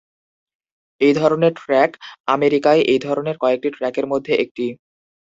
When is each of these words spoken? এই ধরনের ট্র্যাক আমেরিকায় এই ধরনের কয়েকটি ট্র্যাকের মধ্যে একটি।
এই 1.01 1.13
ধরনের 1.15 1.53
ট্র্যাক 1.59 1.91
আমেরিকায় 2.27 2.81
এই 2.91 2.99
ধরনের 2.99 3.35
কয়েকটি 3.37 3.69
ট্র্যাকের 3.71 4.05
মধ্যে 4.07 4.33
একটি। 4.43 4.65